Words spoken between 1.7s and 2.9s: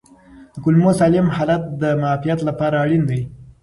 د معافیت لپاره